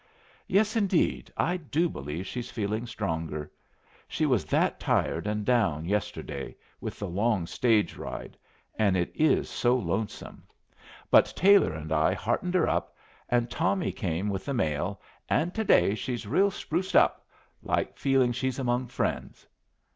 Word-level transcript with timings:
"Yes, 0.47 0.75
indeed! 0.75 1.31
I 1.37 1.57
do 1.57 1.87
believe 1.87 2.25
she's 2.25 2.49
feeling 2.49 2.87
stronger. 2.87 3.51
She 4.07 4.25
was 4.25 4.45
that 4.45 4.79
tired 4.79 5.27
and 5.27 5.45
down 5.45 5.85
yesterday 5.85 6.55
with 6.79 6.97
the 6.97 7.07
long 7.07 7.45
stage 7.45 7.95
ride, 7.97 8.35
and 8.79 8.97
it 8.97 9.11
is 9.13 9.47
so 9.47 9.75
lonesome! 9.75 10.41
But 11.11 11.31
Taylor 11.35 11.73
and 11.73 11.91
I 11.91 12.15
heartened 12.15 12.55
her 12.55 12.67
up, 12.67 12.95
and 13.29 13.47
Tommy 13.47 13.91
came 13.91 14.29
with 14.29 14.45
the 14.45 14.55
mail, 14.55 14.99
and 15.29 15.53
to 15.53 15.63
day 15.63 15.93
she's 15.93 16.25
real 16.25 16.49
spruced 16.49 16.95
up 16.95 17.27
like, 17.61 17.99
feeling 17.99 18.31
she's 18.31 18.57
among 18.57 18.87
friends." 18.87 19.45